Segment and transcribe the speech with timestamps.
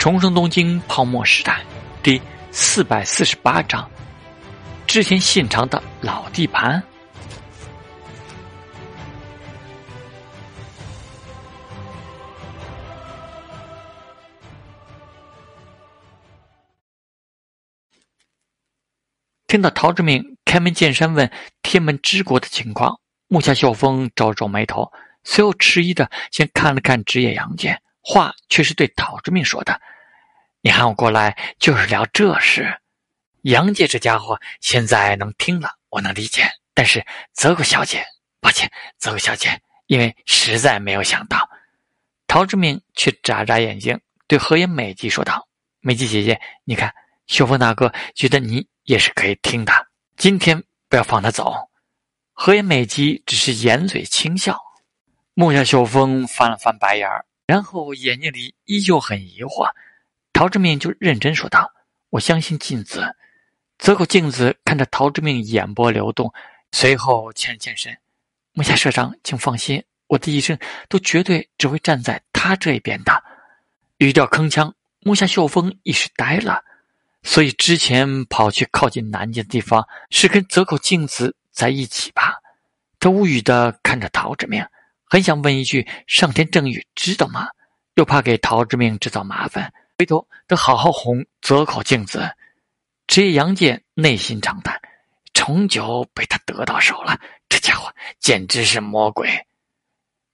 [0.00, 1.62] 重生东京泡沫时代
[2.02, 2.18] 第
[2.50, 3.86] 四百四十八章：
[4.86, 6.82] 之前现场的老地盘。
[19.46, 21.30] 听到陶志明开门见山问
[21.60, 22.98] 天门之国的情况，
[23.28, 24.90] 木下秀峰皱皱眉头，
[25.24, 29.78] 随后迟疑的先看了看职业杨戬，话却是对陶志明说的
[30.60, 32.80] ：“你喊我过来就是聊这事。
[33.42, 36.42] 杨戬这家伙现在能听了，我能理解。
[36.74, 38.04] 但是泽谷小姐，
[38.40, 41.48] 抱歉，泽谷小姐，因为实在没有想到。”
[42.26, 45.48] 陶志明却眨眨眼睛，对河野美纪说道
[45.80, 46.94] ：“美纪姐姐，你看，
[47.26, 49.86] 秀峰大哥觉得你。”也是可以听的。
[50.16, 51.54] 今天不要放他走。
[52.32, 54.58] 河野美吉只是掩嘴轻笑。
[55.34, 59.70] 木下秀峰翻了翻白眼儿，然后眼睛里依旧很疑惑。
[60.32, 61.72] 陶志明就认真说道
[62.10, 63.16] ：“我相信镜子。”
[63.78, 66.32] 泽口镜子看着陶志明眼波流动，
[66.72, 67.96] 随后欠了欠身
[68.52, 70.58] ：“木下社长，请放心，我的一生
[70.88, 73.22] 都绝对只会站在他这一边的。”
[73.98, 76.62] 语调铿锵，木下秀峰一时呆了。
[77.22, 82.38] 所以之前跑去靠近南京的地方，是跟泽口镜子在一起吧？
[82.98, 84.64] 他无语的看着陶志明，
[85.04, 87.48] 很想问一句：“上天正宇知道吗？”
[87.96, 92.26] 又怕给陶志明制造麻烦，回头得好好哄泽口镜子。
[93.06, 94.80] 职业杨戬内心长叹：
[95.34, 97.20] 重九被他得到手了，
[97.50, 99.28] 这家伙简直是魔鬼。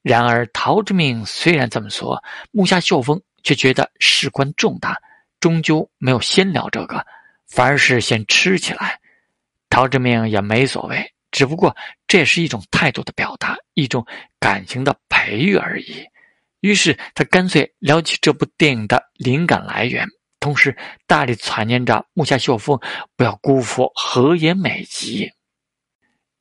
[0.03, 4.97] 然而陶志明虽然这么说，木下秀峰却觉得事关重大。
[5.41, 7.05] 终究没有先聊这个，
[7.49, 9.01] 反而是先吃起来。
[9.69, 14.07] 陶志明也没所谓，只不过这也是一种态度的表达，一种
[14.39, 16.07] 感情的培育而已。
[16.67, 20.05] 于是他干脆聊起这部电影的灵感来源，
[20.41, 22.77] 同时大力传念着木下秀峰
[23.15, 25.31] 不要辜负河野美吉。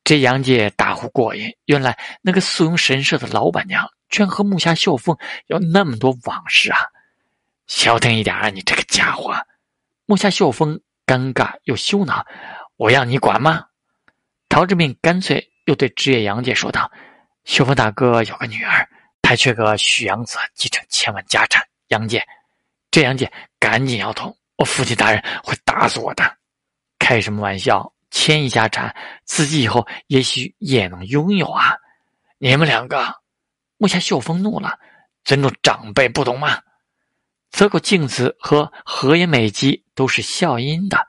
[0.02, 6.78] 这杨戬大呼过瘾，原来那个素庸神社的老板娘，居然和木下秀峰有那么多往事啊！
[7.68, 8.48] 消停一点啊！
[8.48, 9.32] 你这个家伙，
[10.06, 12.26] 木下秀峰尴尬又羞恼，
[12.76, 13.66] 我要你管吗？
[14.48, 16.90] 陶志明干脆又对职业杨戬说道
[17.46, 18.88] ：“秀峰大哥有个女儿，
[19.26, 21.66] 还缺个许阳子继承千万家产。
[21.88, 22.24] 杨戬，
[22.92, 23.28] 这杨戬
[23.58, 26.36] 赶紧摇头，我父亲大人会打死我的。
[26.96, 27.92] 开什么玩笑？
[28.12, 28.94] 千亿家产，
[29.24, 31.76] 自己以后也许也能拥有啊！
[32.38, 33.16] 你们两个，
[33.78, 34.78] 木下秀峰怒了，
[35.24, 36.60] 尊重长辈不懂吗？”
[37.50, 41.04] 泽口镜子和河野美姬都是笑音的，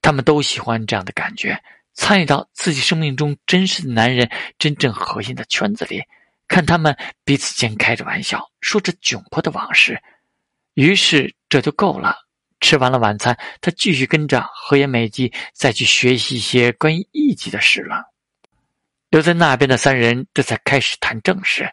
[0.00, 1.60] 他们都喜欢这样的感觉，
[1.92, 6.04] 参与到自己生命中真实的男人真正核心的圈子里，
[6.48, 10.02] 看他们彼此间开着玩笑，说着窘迫的往事。
[10.74, 12.16] 于是这就够了。
[12.60, 18.12] 吃完了晚餐，他继续跟着河野美纪再去学习一些关于艺伎的事了。
[19.10, 21.72] 留在那边的三人这才开始谈正事。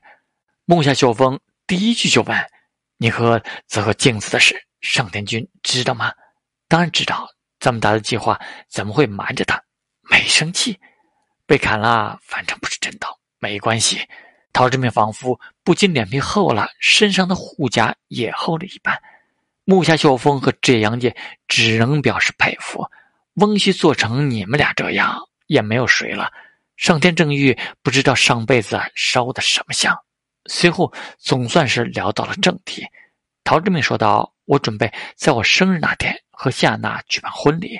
[0.65, 2.37] 木下秀峰第一句就问。
[2.97, 6.13] 你和泽和镜子的事，上天君知道吗？
[6.69, 7.27] 当然知道。
[7.59, 9.61] 这么大的计划，怎么会瞒着他？
[10.09, 10.79] 没生气，
[11.45, 13.99] 被砍了，反正不是真刀，没关系。
[14.55, 18.97] 陶志明仿佛不仅脸皮厚了，身上的护甲也厚了一般。
[19.65, 21.13] 木下秀峰和职业杨戬
[21.45, 22.87] 只能表示佩服。
[23.33, 26.31] 翁婿做成你们俩这样，也没有谁了。
[26.77, 29.93] 上天正欲不知道上辈子烧的什么香。
[30.45, 32.87] 随后总算是聊到了正题，
[33.43, 37.77] 陶志明说道：“我准备在我生日那天和夏娜举办婚礼。”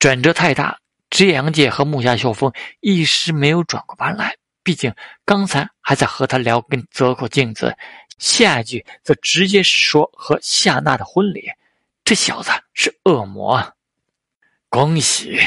[0.00, 0.78] 转折太大，
[1.10, 4.34] 职业杨介和木下秀峰一时没有转过弯来。
[4.62, 7.76] 毕竟刚才还在和他聊跟泽口镜子，
[8.18, 11.50] 下一句则直接是说和夏娜的婚礼。
[12.04, 13.74] 这小子是恶魔！
[14.68, 15.38] 恭喜！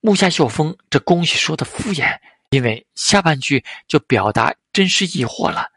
[0.00, 2.18] 木下秀峰这恭喜说的敷衍。
[2.50, 5.68] 因为下半句就表达真是疑惑了，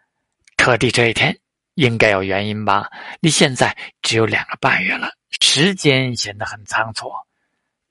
[0.57, 1.35] 特地这一天
[1.73, 2.87] 应该有原因吧？
[3.19, 5.09] 离现在只有两个半月了，
[5.39, 7.11] 时间显得很仓促。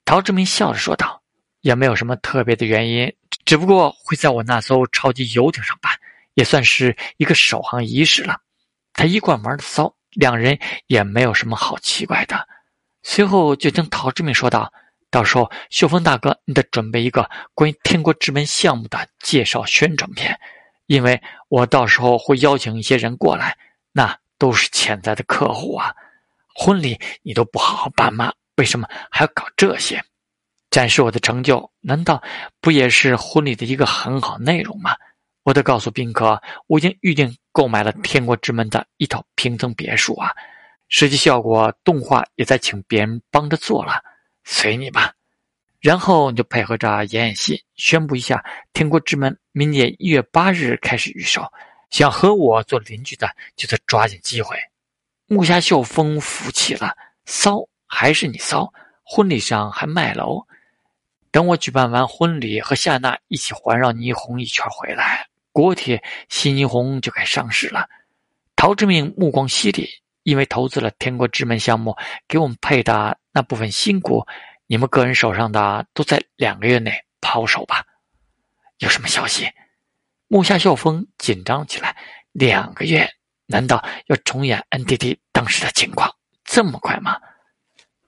[0.05, 1.21] 陶志明笑着说道
[1.63, 3.13] ：“也没有什么特别的原因，
[3.47, 5.91] 只不过会在我那艘超级游艇上办，
[6.35, 8.39] 也算是一个首航仪式了。”
[8.93, 12.47] 他一贯玩的骚，两人也没有什么好奇怪的。
[13.03, 14.71] 随后就听陶志明说道。
[15.09, 20.39] 到时候，秀峰大哥，你得准备一个关于天国之门项目的介绍宣传片，
[20.87, 23.57] 因为我到时候会邀请一些人过来，
[23.93, 25.95] 那都是潜在的客户啊。
[26.55, 28.33] 婚礼你都不好好办吗？
[28.57, 30.03] 为什么还要搞这些？
[30.77, 32.23] 展示我的成就，难道
[32.61, 34.95] 不也是婚礼的一个很好内容吗？
[35.43, 40.31] 我得告诉宾客，我已经预定购买了天国之门的一套平层别墅啊，
[40.91, 44.03] 实际效果动画也在请别人帮着做了，
[44.45, 45.15] 随你吧。
[45.81, 48.37] 然后你就配合着演演戏，宣布一下
[48.75, 51.43] 《天国之门》明年一月八日开始预售，
[51.89, 53.27] 想和我做邻居的
[53.57, 54.59] 就得抓紧机会。
[55.27, 56.95] 木下秀峰服气了，
[57.25, 58.71] 骚还是你骚，
[59.03, 60.47] 婚礼上还卖楼。
[61.37, 67.87] 等我举办完婚礼，和夏娜一起环绕霓虹一圈回来，国铁新霓虹就该上市了。
[68.57, 69.87] 陶志明目光犀利，
[70.23, 71.95] 因为投资了《天国之门》项目，
[72.27, 74.27] 给我们配的那部分新股。
[74.67, 77.85] 你们个人手上的都在两个月内抛售吧？
[78.79, 79.47] 有什么消息？
[80.29, 81.95] 木下秀风紧张起来。
[82.33, 83.07] 两个月？
[83.45, 86.11] 难道要重演 NTT 当时的情况？
[86.47, 87.21] 这么快吗？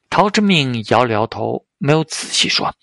[0.08, 2.74] 陶之命摇了摇头，没有仔细说。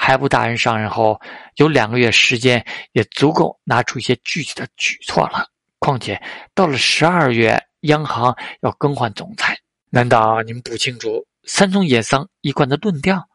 [0.00, 1.20] 海部大人上任后
[1.56, 5.50] 有两个月时间，也足够拿出一些具体的举措了。
[5.80, 6.22] 况且
[6.54, 9.58] 到了十二月，央行要更换总裁，
[9.90, 11.26] 难道你们不清楚？
[11.42, 13.28] 三重野桑一贯的论调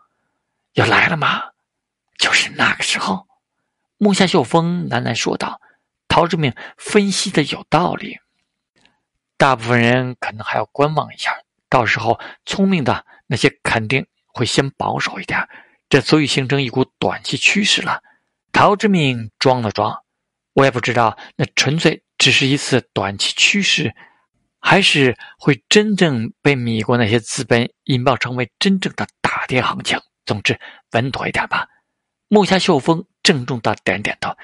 [0.76, 1.44] 要来了吗？
[2.18, 3.28] 就是那个时候，
[3.98, 5.60] 木下秀峰喃喃说道
[6.08, 8.18] ：“陶志明分析的有道理，
[9.38, 11.36] 大部分人可能还要观望一下，
[11.68, 15.46] 到时候聪明的那些肯定会先保守一点，
[15.94, 18.02] 这足以形成一股短期趋势了。”
[18.52, 20.02] 陶志明装了装，
[20.54, 23.94] 我也不知道，那纯粹只是一次短期趋势。
[24.60, 30.00] 还是会真正被米国那些资本引爆，成为真正的大跌行情。
[30.26, 30.60] 总之，
[30.94, 31.68] 稳妥一点吧。
[32.28, 34.36] 木下秀峰郑重的点点头。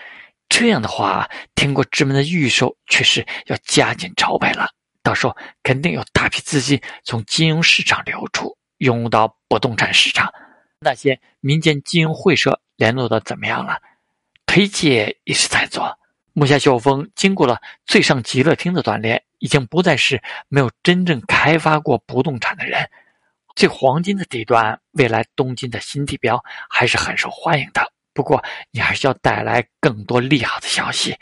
[0.50, 4.70] 这样的话，听过之门的预售确实要加紧筹备了。
[5.02, 10.32] 到时候肯定有大批资金从金融市场流出，涌入到不动产市场。
[10.80, 13.82] 那些民间金融会社联络的怎么样了？
[14.46, 15.98] 推介一直在做。
[16.34, 19.24] 木下秀峰经过了最上极乐厅的锻炼。
[19.42, 22.90] 已经不再是没有真正开发过不动产的人。
[23.56, 27.90] 最黄金的地段，未来东京的新地标还是很受欢迎的。
[28.14, 31.16] 不过，你还是要带来更多利好的消息。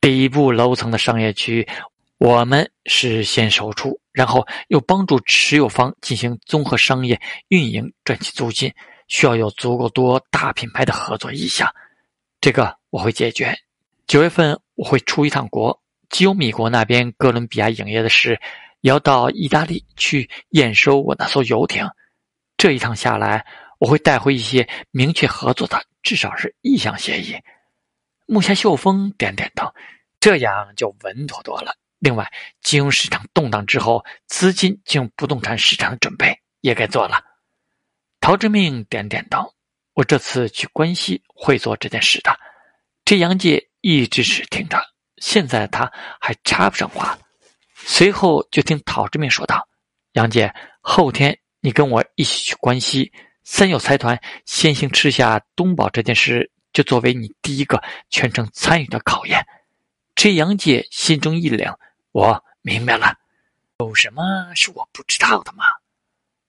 [0.00, 1.66] 底部楼层的商业区，
[2.20, 7.18] 我们是先售出，然后又帮助持有方进行综合商业
[7.48, 8.70] 运营，赚取租金。
[9.08, 11.74] 需要有足够多大品牌的合作意向，
[12.38, 13.58] 这个我会解决。
[14.06, 15.80] 九月份我会出一趟国。
[16.10, 18.38] 既有米国那边哥伦比亚影业的事，
[18.82, 21.88] 也要到意大利去验收我那艘游艇。
[22.58, 23.46] 这一趟下来，
[23.78, 27.34] 我会带回一些明确合作的，至少是意向协议。
[28.26, 29.72] 木下秀峰点点头，
[30.20, 31.74] 这样就稳妥多了。
[32.00, 32.32] 另外，
[32.62, 37.22] 金融市场动荡之后，资金进入不动产市场的准备也该做了。
[38.20, 39.54] 陶之命点点头，
[39.92, 42.34] 我这次去关西会做这件事的。
[43.04, 44.82] 这杨介一直是听着。
[45.18, 47.18] 现在他还插不上话，
[47.74, 49.68] 随后就听陶之命说道
[50.12, 53.12] ：“杨姐，后天你跟我一起去关西
[53.44, 59.46] 三友财团先行吃下东宝这件事，就作为你第一个全程参与的考验。”
[60.16, 61.78] 这杨姐心中一凉，
[62.12, 63.16] 我明白了，
[63.78, 65.64] 有什么是我不知道的吗？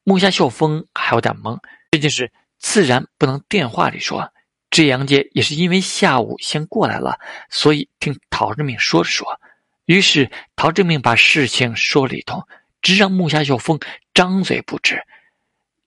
[0.03, 1.59] 木下秀峰还有点懵，
[1.91, 4.33] 这件事自然不能电话里说。
[4.71, 7.19] 这杨介也是因为下午先过来了，
[7.49, 9.39] 所以听陶志明说着说，
[9.85, 12.41] 于是陶志明把事情说了一通，
[12.81, 13.79] 只让木下秀峰
[14.13, 15.03] 张嘴不止。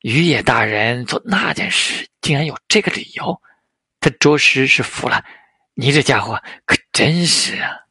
[0.01, 3.41] 于野大人做那件事竟然有这个理由，
[4.01, 5.25] 他着实是服了。
[5.73, 7.84] 你这家伙可真是啊！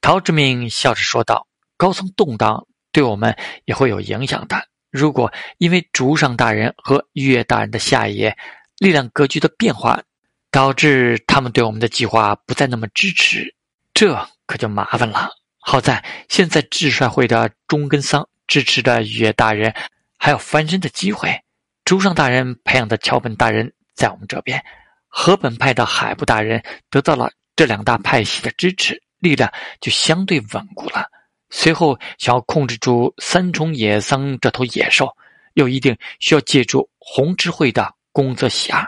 [0.00, 4.66] 陶志明笑着说道：“高层动荡对我们也会有影响的。
[4.90, 8.36] 如果因为竹上大人和于野大人的下野。”
[8.78, 10.02] 力量格局的变化，
[10.50, 13.54] 导致他们对我们的计划不再那么支持，
[13.94, 15.30] 这可就麻烦了。
[15.58, 19.74] 好在现在智帅会的中根桑支持的月大人
[20.18, 21.42] 还有翻身的机会，
[21.86, 24.62] 竹上大人培养的桥本大人在我们这边，
[25.08, 31.06] 河本派的海部大人得到了这两大派系的支持，力量就相对稳固了。
[31.50, 35.14] 随后想要控制住三重野桑这头野兽，
[35.54, 37.94] 又一定需要借助红之会的。
[38.12, 38.82] 宫泽喜二，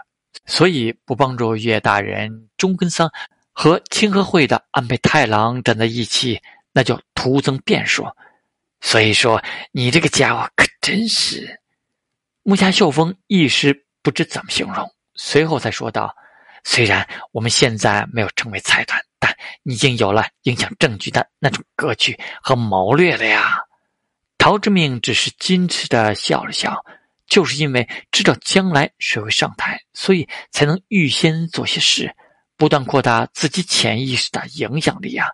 [0.46, 3.12] 所以不帮助岳大人中根桑
[3.52, 6.40] 和清河会的安倍太郎站在一起，
[6.72, 8.06] 那就徒增变数。
[8.80, 11.60] 所以说，你这个家伙可真是……
[12.42, 16.16] 木下秀峰一时不知怎么形容，随后才说道
[16.64, 18.98] ：“虽然我们现在没有成为财团，
[19.68, 23.58] 已经有了影响政局的那种格局和谋略了呀。”
[24.38, 26.84] 陶之命只是矜持的笑了笑。
[27.28, 32.16] 就是因为知道将来谁会上台，所以才能预先做些事，
[32.56, 35.28] 不断扩大自己潜意识的影响力呀！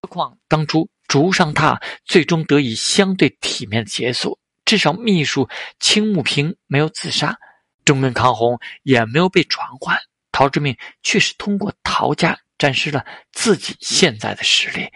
[0.00, 5.46] 何况当初竹上榻最终得以相对体面的结束，至少秘书
[5.78, 7.36] 青木平没有自杀，
[7.84, 9.98] 中根康弘也没有被传唤，
[10.32, 14.88] 陶之命却是通过陶家展示了自己现在的实力。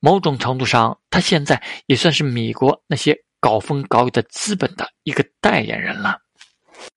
[0.00, 6.18] 某种程度上，他现在也算是米国那些搞风搞雨的资本的一个代言人了。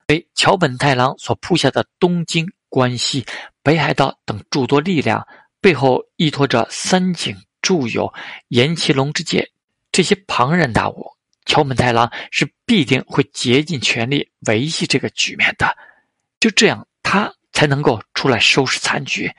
[0.07, 3.25] 为桥本太郎所铺下的东京、关西、
[3.61, 5.27] 北海道等诸多力量，
[5.61, 8.11] 背后依托着三井、住友、
[8.47, 9.51] 岩崎龙之介
[9.91, 11.11] 这些庞然大物，
[11.45, 15.77] 桥本太郎是必定会竭尽全力维系这个局面的。
[16.39, 19.31] 就这样，他才能够出来收拾残局，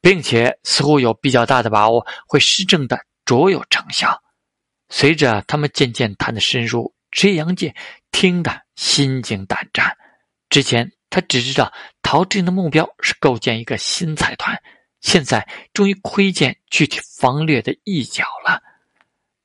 [0.00, 2.98] 并且似乎有比较大的把握会施政的。
[3.24, 4.22] 卓有成效。
[4.88, 7.74] 随着他们渐渐谈的深入，职业杨介
[8.10, 9.94] 听得心惊胆战。
[10.48, 14.58] 之前他只知道陶志明的目标是构建一个新财团，
[15.02, 18.62] 现在终于窥见具体方略的一角了。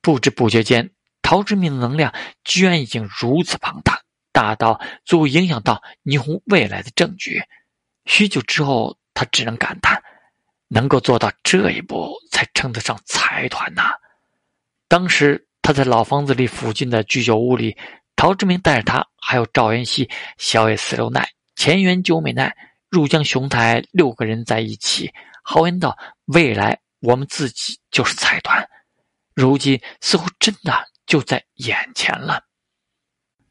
[0.00, 4.00] 不知不觉间，陶志明的能量居然已经如此庞大，
[4.32, 7.42] 大到足以影响到霓虹未来的政局。
[8.06, 10.02] 许久之后，他只能感叹。
[10.68, 13.92] 能够做到这一步，才称得上财团呐！
[14.88, 17.76] 当时他在老房子里附近的居酒屋里，
[18.16, 22.54] 陶志明带着他，还有赵元熙、小野四六奈、前原九美奈、
[22.90, 28.68] 入江雄太六个人在一起，豪言道：“未来我们自己就是财团。”
[29.34, 30.72] 如今似乎真的
[31.06, 32.40] 就在眼前了。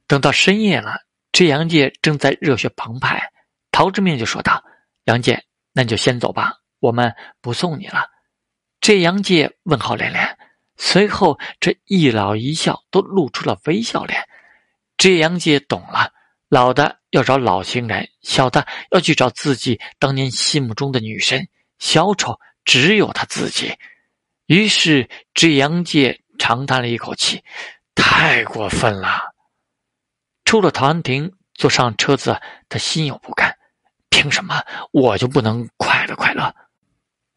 [0.08, 0.96] 等到深夜了，
[1.32, 3.22] 这杨介正在热血澎湃，
[3.70, 4.64] 陶志明就说道
[5.06, 5.44] ：“杨介，
[5.74, 6.54] 那你就先走吧。”
[6.84, 8.10] 我们不送你了，
[8.82, 10.38] 这杨介问号连连，
[10.76, 14.28] 随后这一老一少都露出了微笑脸。
[14.98, 16.12] 这杨介懂了，
[16.50, 21.48] 老的要找老情人，小的要去找自己当年心目中的女神，
[21.80, 23.74] 小丑只有他自己。
[24.48, 27.42] 于是这杨介长叹了一口气，
[27.96, 29.34] 太过分了。
[30.44, 33.58] 出了陶安亭，坐上车子，他心有不甘，
[34.10, 34.62] 凭什么
[34.92, 36.54] 我就不能快乐快乐？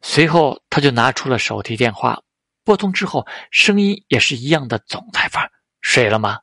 [0.08, 2.22] 随后，他就拿出了手提电话，
[2.62, 6.38] 拨通之后，声音也是一样的总裁范睡了吗？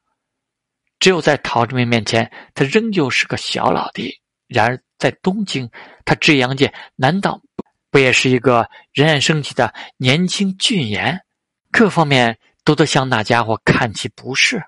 [1.00, 4.20] 只有在陶志明面前，他仍旧是个小老弟。
[4.48, 5.72] 然而，在东京，
[6.04, 7.42] 他这杨介难道
[7.90, 11.24] 不也是一个人爱生气的年轻俊颜？
[11.72, 14.62] 各方面都得向那家伙看齐不是？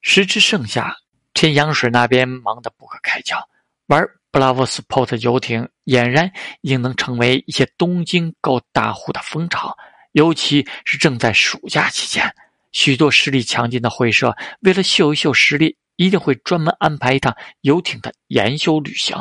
[0.00, 0.96] 时至盛夏，
[1.34, 3.48] 陈阳水那边忙得不可开交，
[3.86, 4.06] 玩。
[4.34, 6.28] 布拉沃斯 port 游艇俨然
[6.60, 9.76] 已经能成为一些东京够大户的风潮，
[10.10, 12.34] 尤其是正在暑假期间，
[12.72, 19.16] 许多实力强劲的会社为了秀一秀实力，一定会专门安排一趟游艇的研修旅行，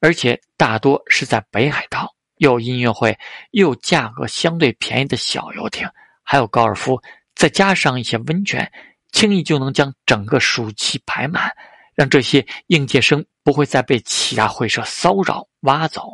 [0.00, 3.18] 而且大多是在北海道，又有音乐会，
[3.50, 5.88] 又有价格相对便宜的小游艇，
[6.22, 7.02] 还有高尔夫，
[7.34, 8.70] 再加上一些温泉，
[9.10, 11.50] 轻易就能将整个暑期排满。
[11.94, 16.12] 让这些应届生不会再被其他会社骚扰挖走。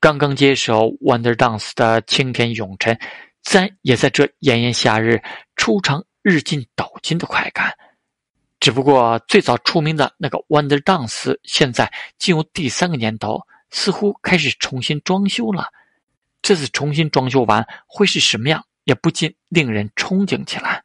[0.00, 2.98] 刚刚接手 Wonder Dance 的青田永臣，
[3.42, 5.20] 自然也在这炎炎夏日
[5.56, 7.74] 初尝日进斗金的快感。
[8.60, 13.40] 只不过最早出名的那个 Wonder Dance，现在进入第三个年头，
[13.70, 15.66] 似乎开始重新装修了。
[16.42, 20.84] 这次重新装修完会是什么样，也不禁令人憧憬起来。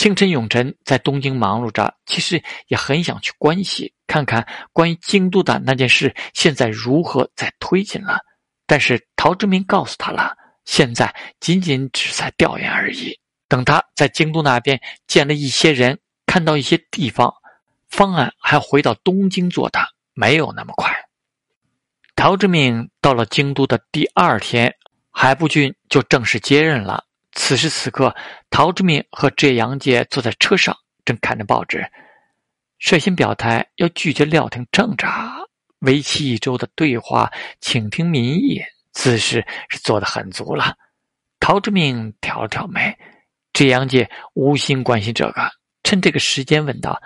[0.00, 8.18] 清晨，永臣在东京忙碌着，其实也很想去关西看看关于京都的那件事现在如何在推进了。
[8.66, 13.14] 但是陶之明告诉他了，现在仅仅只在调研而已。
[13.46, 17.34] 等他在京都那边见了一些人，看到一些地方，
[17.90, 19.80] 方案还要回到东京做的，
[20.14, 20.96] 没有那么快。
[22.16, 24.74] 陶之明到了京都的第二天，
[25.10, 27.04] 海部俊就正式接任了。
[27.42, 28.14] 此时此刻，
[28.50, 31.82] 陶之明和这杨介坐在车上，正看着报纸，
[32.78, 35.38] 率先表态要拒绝料亭挣扎，
[35.78, 38.60] 为期一周的对话，倾听民意，
[38.92, 40.74] 姿势是做得很足了。
[41.40, 42.96] 陶之明挑了挑眉，
[43.54, 45.50] 这杨介无心关心这个，
[45.82, 47.00] 趁这个时间问道：“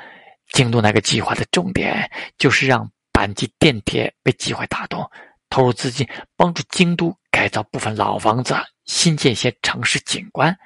[0.52, 5.08] 京都那个计划的重点，就是让阪急电铁被机会打动，
[5.48, 10.56] 投入资金帮助京都改造部分老房子。”新建一些城市景观，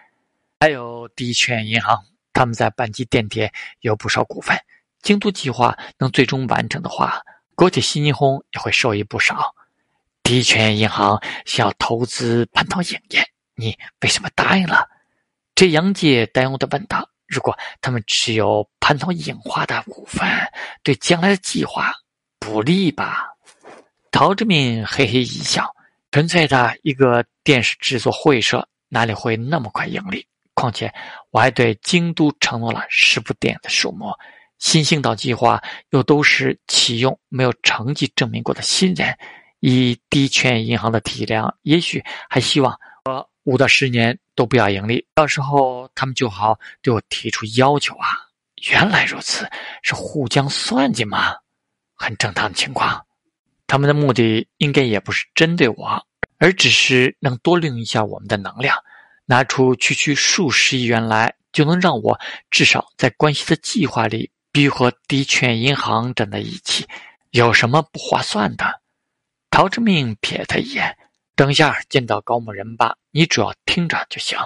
[0.61, 4.59] 还有第一泉银行，他们在阪急电铁有不少股份。
[5.01, 7.23] 京都计划能最终完成的话，
[7.55, 9.55] 国铁新日本也会受益不少。
[10.25, 14.89] 第一泉银行想要投资蟠桃影业，你为什么答应了？
[15.55, 20.29] 这杨介担忧的问道：“如果他们持有蟠桃影化的股份，
[20.83, 21.93] 对将来的计划
[22.39, 23.29] 不利吧？”
[24.11, 25.73] 陶志明嘿嘿一笑。
[26.11, 30.27] 纯粹的一个电视制作会社，哪里会那么快盈利？
[30.55, 30.93] 况且
[31.31, 34.13] 我还对京都承诺了十部电影的数目。
[34.59, 39.17] 新兴岛计划又都是启用没有成绩证明过的新人，
[39.61, 48.09] 以低权银行的体量，也许还希望我五到十年都不要盈利，到时候他们就好对我提出要求啊！
[48.73, 49.49] 原来如此，
[49.83, 51.37] 是互相算计吗？
[51.95, 53.07] 很正常的情况。
[53.69, 56.05] 他们的目的应该也不是针对我，
[56.39, 58.77] 而只是能多利用一下我们的能量，
[59.27, 62.19] 拿出区区数十亿元来，就能让我
[62.51, 64.33] 至少在关系的计划里。
[64.55, 66.85] 与和低权银行站在一起，
[67.31, 68.81] 有什么不划算的？
[69.51, 70.97] 陶之命瞥他一眼，
[71.37, 74.37] 等下见到高木人吧，你主要听着就行。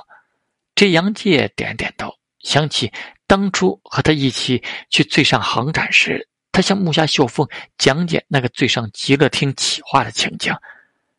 [0.74, 2.92] 这杨介点点头，想起
[3.26, 10.54] 当初和他一起去最上航展时，他向木下秀凤讲解那个最上极乐厅企划的情景，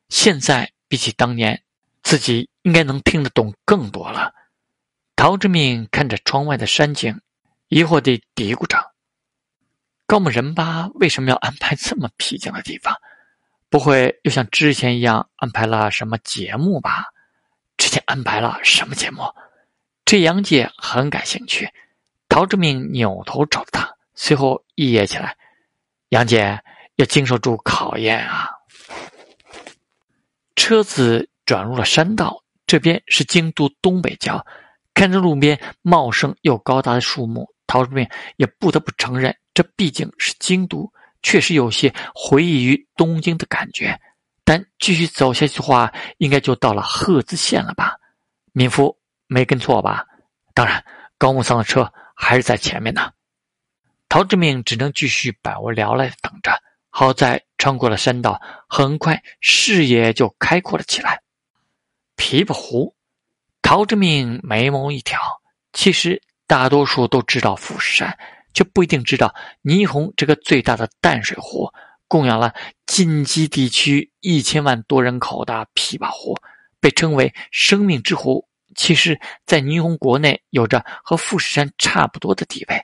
[0.07, 1.61] 现在比起当年，
[2.03, 4.31] 自己应该能听得懂更多了。
[5.15, 7.19] 陶之命看着窗外的山景。
[7.69, 8.91] 疑惑地嘀咕着
[10.05, 12.95] ：“高木仁巴为什么要安排这么僻静的地方？
[13.67, 17.05] 不会又像之前一样安排了什么节目吧？
[17.77, 19.23] 之前安排了什么节目？”
[20.05, 21.67] 这杨介很感兴趣。
[22.29, 25.35] 陶志明扭头找他，随后一噎起来
[26.09, 26.63] ：“杨戬
[26.95, 28.49] 要经受住考验啊！”
[30.55, 34.45] 车子转入了山道，这边是京都东北角，
[34.93, 37.51] 看着路边茂盛又高大的树木。
[37.65, 40.91] 陶志明也不得不承认，这毕竟是京都，
[41.23, 43.99] 确实有些回忆于东京的感觉。
[44.43, 47.95] 但继续走下去的话，应该就到了鹤子县了吧？
[48.51, 50.05] 民夫没跟错吧？
[50.53, 50.83] 当然，
[51.17, 53.11] 高木桑的车还是在前面呢。
[54.13, 56.51] 陶志明只能继续百无聊赖的等着。
[56.91, 58.39] 好在穿过了山道，
[58.69, 61.19] 很快视野就开阔了起来。
[62.15, 62.95] 琵琶湖，
[63.63, 65.19] 陶志明眉毛一挑，
[65.71, 66.21] 其实。
[66.45, 68.15] 大多数都知道富士山，
[68.53, 69.33] 却不一定知道
[69.63, 71.71] 霓虹这个最大的淡水湖，
[72.07, 72.53] 供养了
[72.85, 76.37] 近畿地区一千万多人口的琵琶湖，
[76.79, 78.47] 被称为“生命之湖”。
[78.77, 82.79] 其实，在霓虹国内有着和富士山差不多的地位。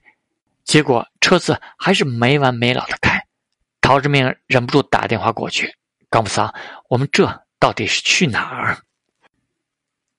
[0.69, 3.25] 结果车子还是没完没了的开，
[3.81, 5.75] 陶志明忍不住打电话过去
[6.11, 6.53] ：“高木桑，
[6.89, 8.77] 我们这到底是去哪儿？”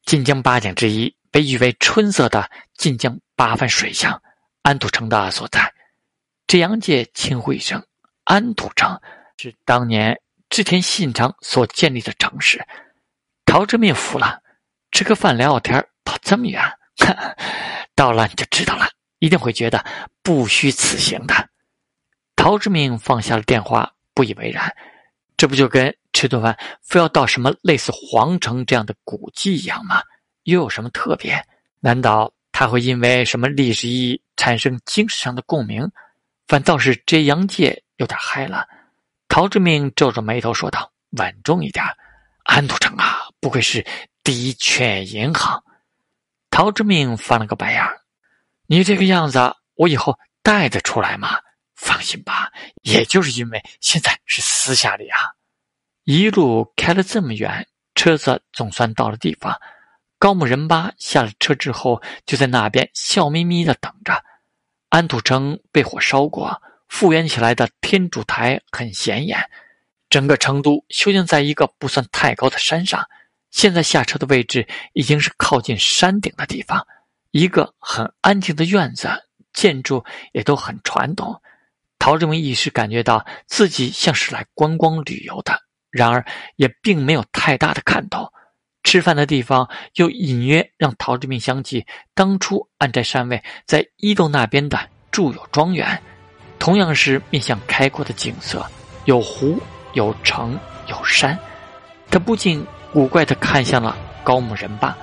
[0.04, 3.16] 晋江八景之一，被誉为春色的晋江。
[3.36, 4.20] 八幡水乡，
[4.62, 5.72] 安土城的所在。
[6.48, 7.86] 这杨界轻呼一声
[8.24, 9.00] ：“安土城
[9.36, 12.66] 是当年织田信长所建立的城市。”
[13.46, 14.42] 陶之命服了，
[14.90, 16.60] 吃个饭聊聊天，跑这么远，
[17.94, 18.88] 到了你就知道了，
[19.20, 19.85] 一定会觉得
[20.22, 21.48] 不虚此行的。
[22.35, 24.74] 陶之明放下了电话，不以为然
[25.38, 30.02] ：“这不就跟吃顿饭非要到什么类似皇城这样的古迹一样吗？
[30.42, 31.40] 又有什么特别？
[31.78, 35.88] 难道？”他会因为什么历史意义产生精神上的共鸣？
[36.46, 38.66] 反倒是这杨介有点嗨了。
[39.28, 41.83] 陶志明皱着眉头说道：“稳重一点，
[42.44, 43.87] 安土城啊，不愧是
[44.22, 45.62] 第一权银行。”
[46.50, 47.83] 陶志明翻了个白眼
[48.72, 51.40] ：“你这个样子，我以后带得出来吗？
[51.74, 52.52] 放心吧，
[52.83, 55.18] 也就是因为现在是私下里啊。”
[56.06, 59.61] 一路开了这么远，车子总算到了地方。
[60.20, 64.22] 高木仁巴下了车之后，就在那边笑眯眯的等着。
[64.88, 69.50] 安土城被火烧过，复原起来的天主台很显眼。
[70.09, 73.04] 整个成都修建在一个不算太高的山上，
[73.50, 76.87] 现在下车的位置已经是靠近山顶的地方。
[77.30, 79.08] 一个很安静的院子，
[79.52, 81.40] 建筑也都很传统。
[81.98, 86.24] 陶志明一时感觉到自己像是来观光旅游的，然而
[86.56, 88.28] 也并没有太大的看头。
[88.82, 94.78] 吃饭的地方又隐约让陶志明想起当初安斋山卫在伊豆那边的
[95.10, 96.02] 住友庄园，
[96.58, 98.66] 同样是面向开阔的景色，
[99.04, 99.60] 有湖
[99.92, 101.38] 有城有山。
[102.10, 104.96] 他不禁古怪的看向了高木人吧，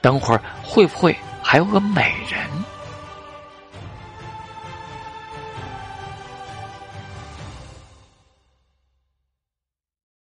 [0.00, 2.40] 等会儿会不会还有个美人？